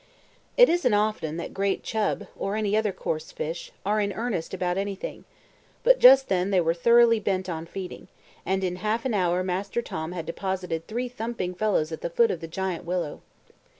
It 0.57 0.67
isn't 0.67 0.95
often 0.95 1.37
that 1.37 1.53
great 1.53 1.83
chub, 1.83 2.25
or 2.35 2.55
any 2.55 2.75
other 2.75 2.91
coarse 2.91 3.31
fish, 3.31 3.71
are 3.85 3.99
in 4.01 4.11
earnest 4.13 4.51
about 4.51 4.75
anything; 4.75 5.25
but 5.83 5.99
just 5.99 6.27
then 6.27 6.49
they 6.49 6.59
were 6.59 6.73
thoroughly 6.73 7.19
bent 7.19 7.47
on 7.47 7.67
feeding, 7.67 8.07
and 8.43 8.63
in 8.63 8.77
half 8.77 9.05
an 9.05 9.13
hour 9.13 9.43
Master 9.43 9.83
Tom 9.83 10.13
had 10.13 10.25
deposited 10.25 10.87
three 10.87 11.07
thumping 11.07 11.53
fellows 11.53 11.91
at 11.91 12.01
the 12.01 12.09
foot 12.09 12.31
of 12.31 12.39
the 12.41 12.47
giant 12.47 12.83
willow. 12.83 13.21